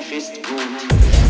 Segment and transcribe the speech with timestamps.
[0.00, 1.29] Techno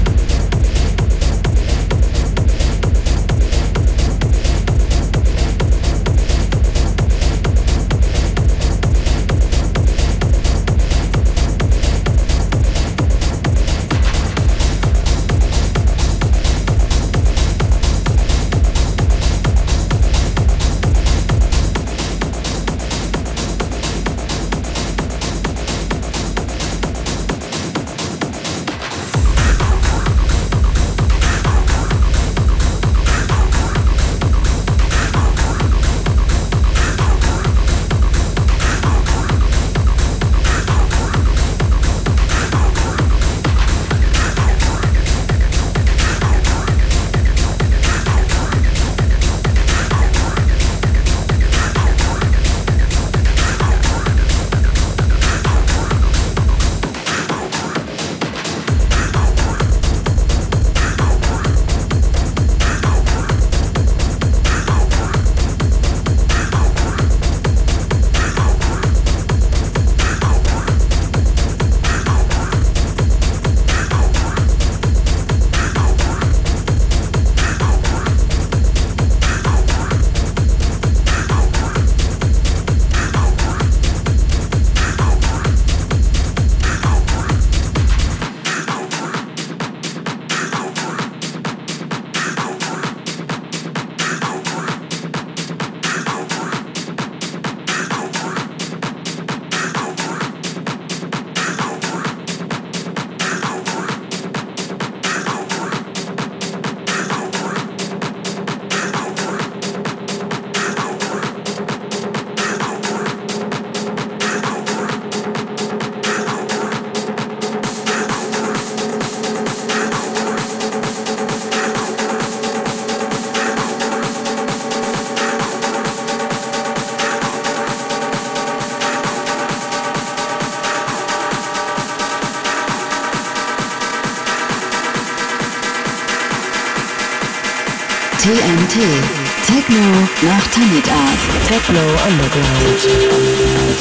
[140.22, 141.48] nach Tanit Art.
[141.48, 142.80] Techno Underground.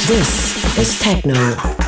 [0.06, 1.34] This is Techno.
[1.34, 1.79] Techno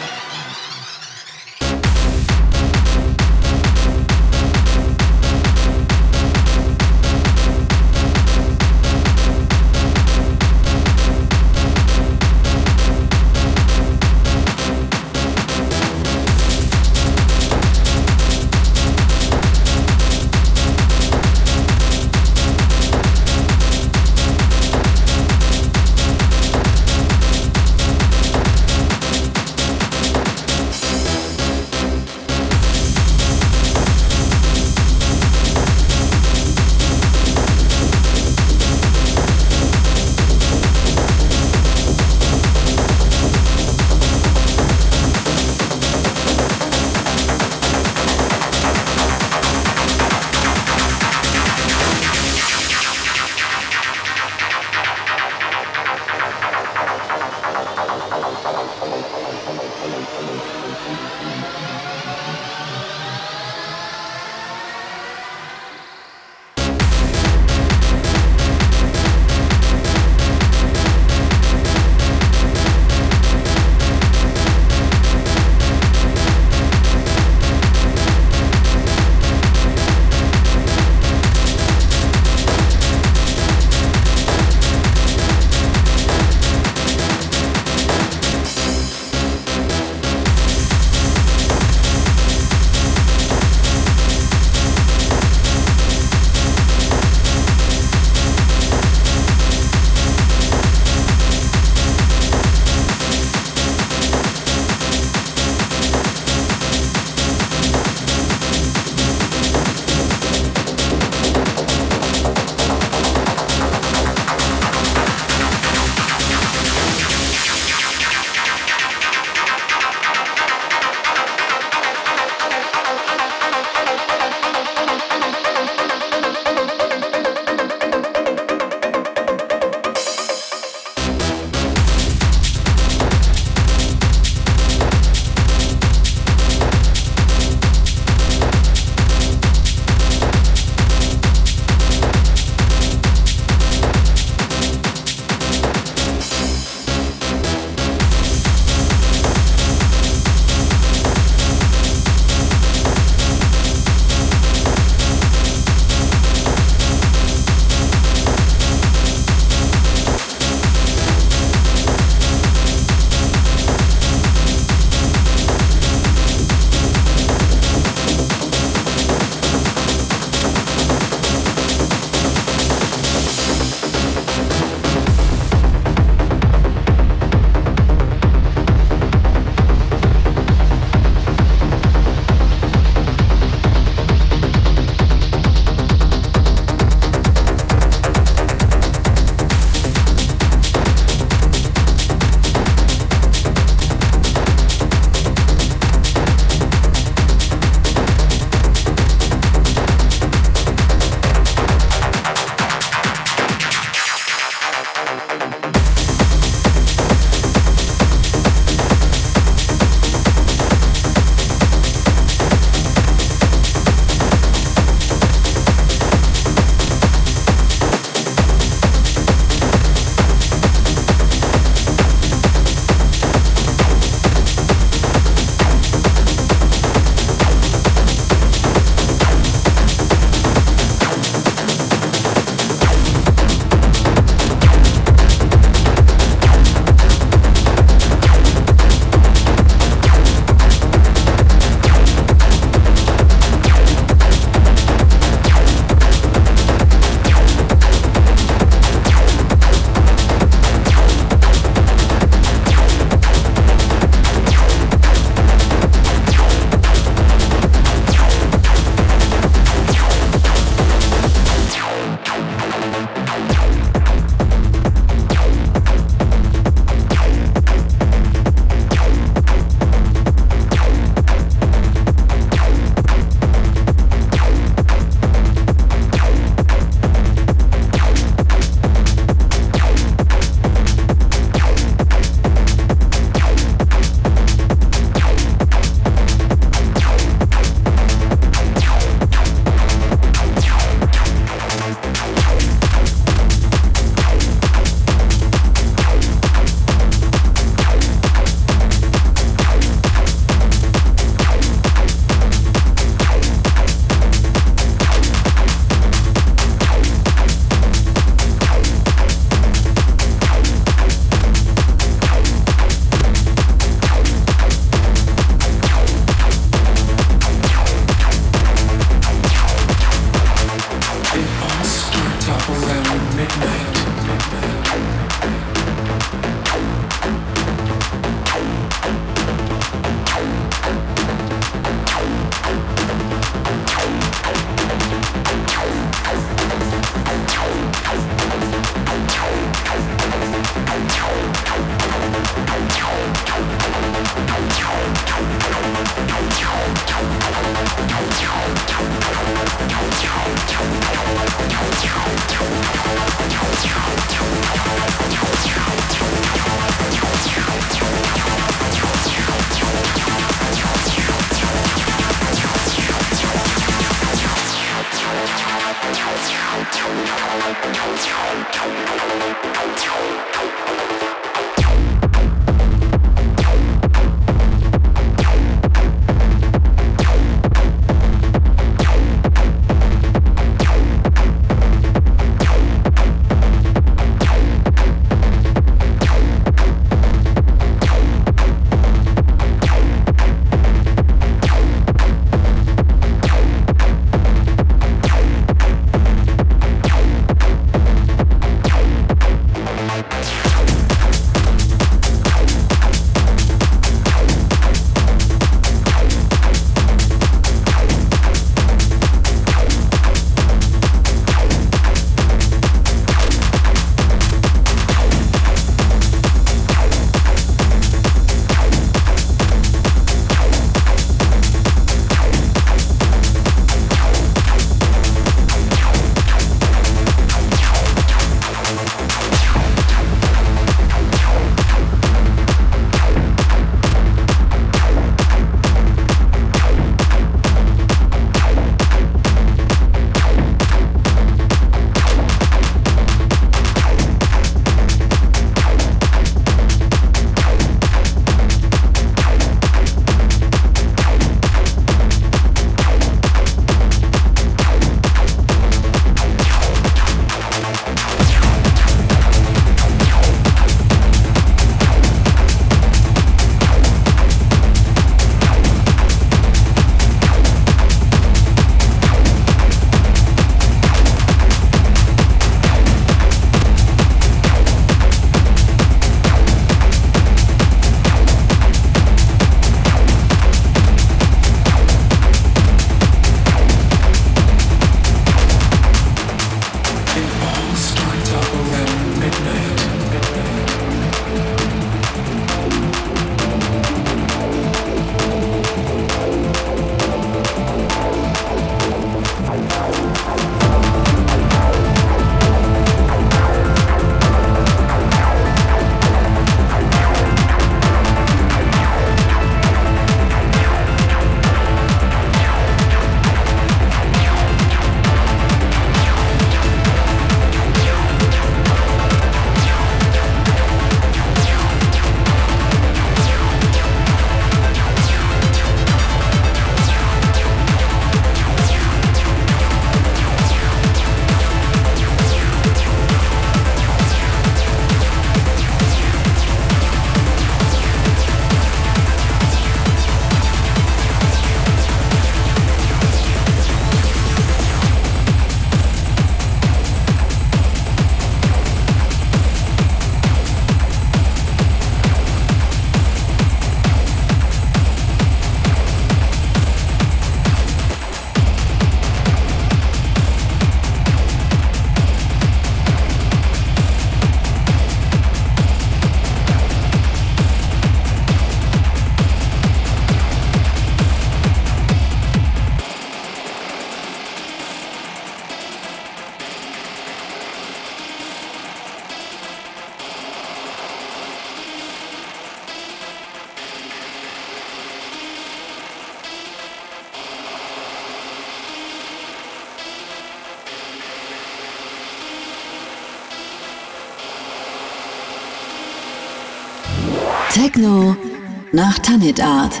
[598.94, 600.00] nach Tanit Art.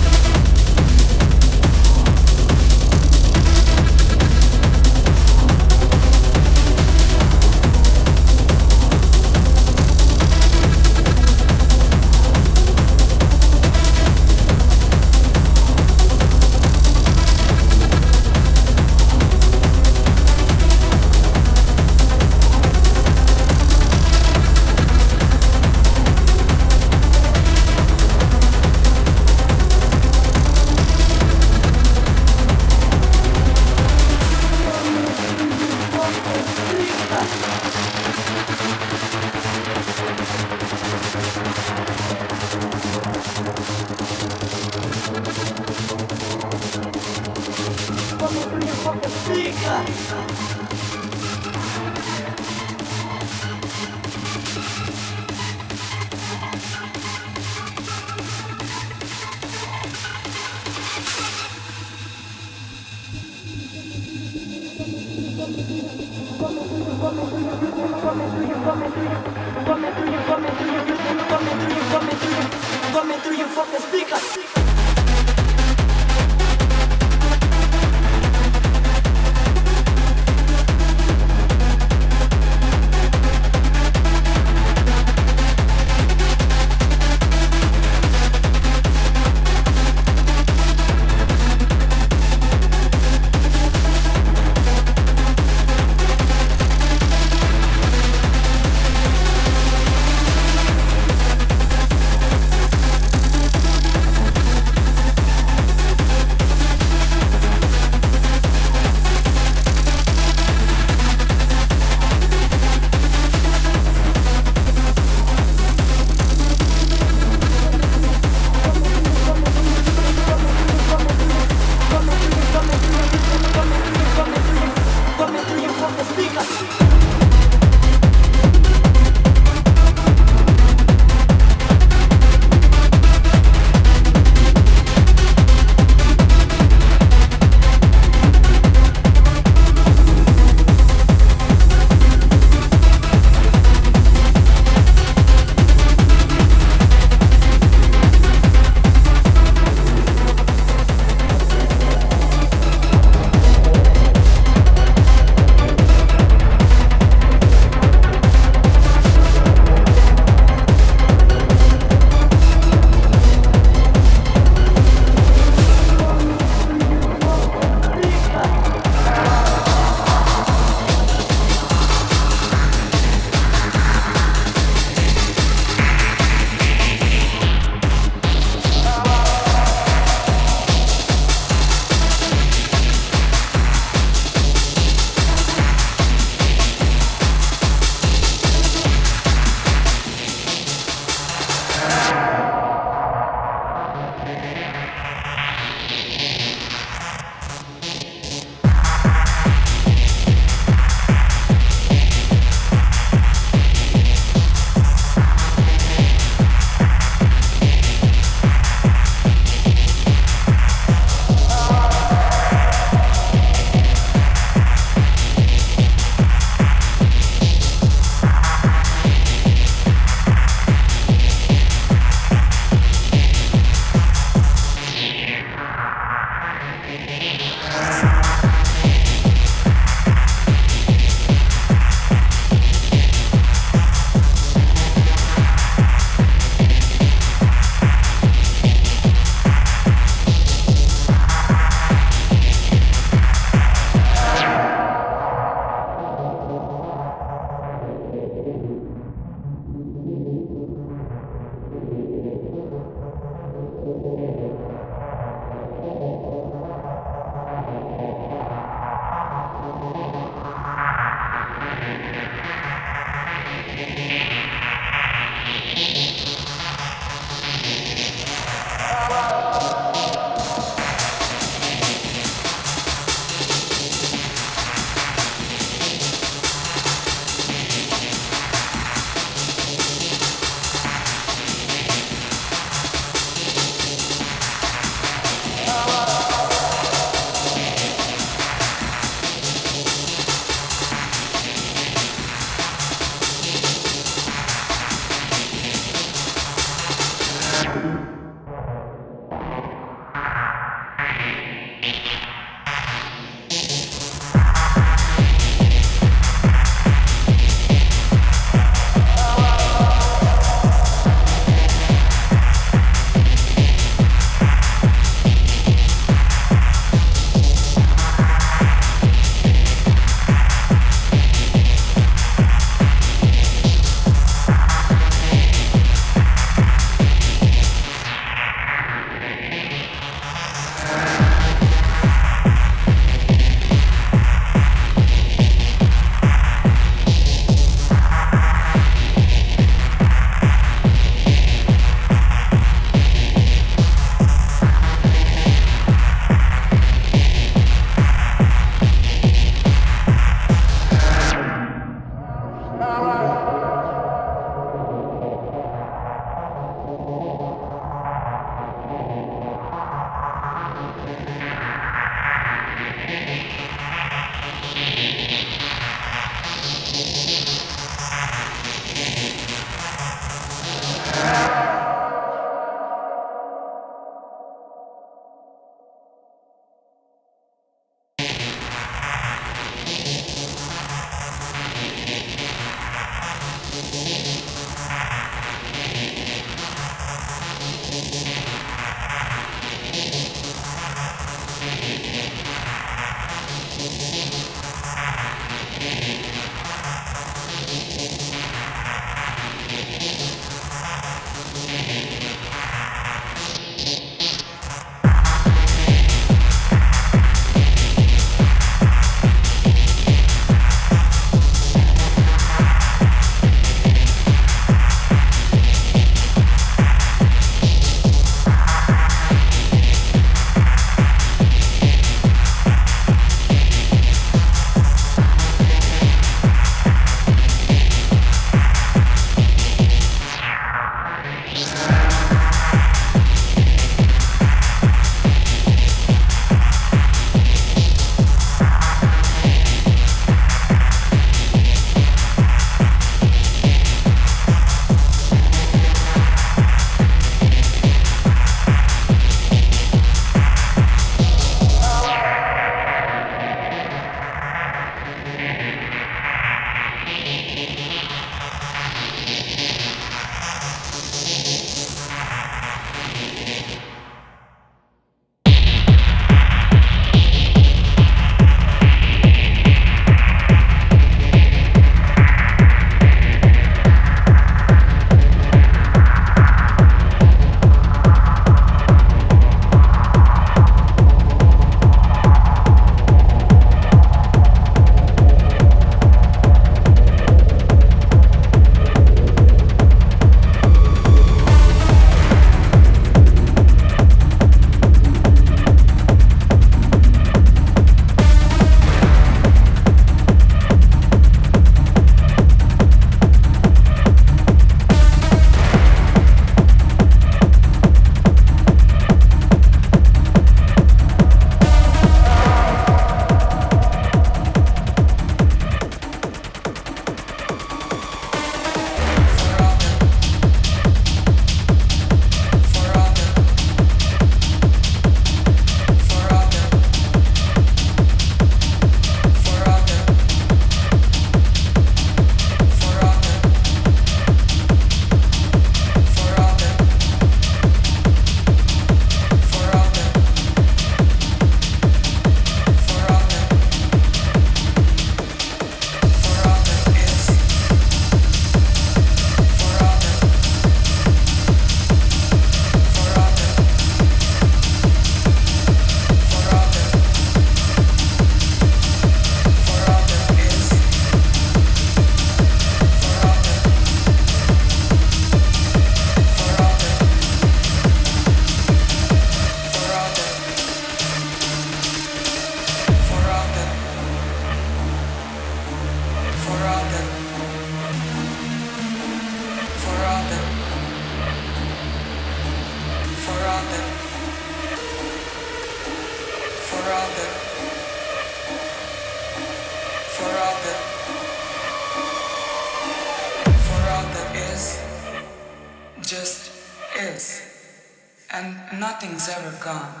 [598.41, 600.00] and nothing's ever gone.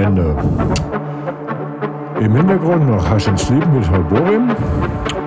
[0.00, 0.34] Ende.
[2.20, 4.50] Im Hintergrund noch Hasch Sleep mit Holborim.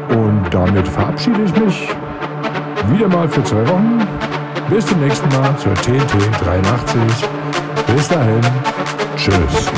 [0.09, 1.89] Und damit verabschiede ich mich
[2.91, 3.99] wieder mal für zwei Wochen.
[4.69, 6.13] Bis zum nächsten Mal zur TNT
[6.43, 6.99] 83.
[7.87, 8.41] Bis dahin.
[9.15, 9.71] Tschüss.